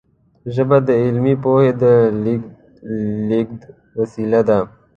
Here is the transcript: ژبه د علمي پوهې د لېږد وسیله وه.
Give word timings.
ژبه 0.53 0.77
د 0.87 0.89
علمي 1.03 1.35
پوهې 1.43 1.71
د 1.81 1.83
لېږد 3.29 3.61
وسیله 3.99 4.39
وه. 4.47 4.57